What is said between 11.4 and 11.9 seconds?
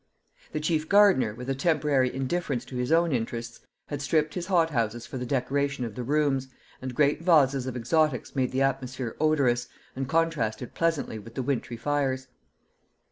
wintry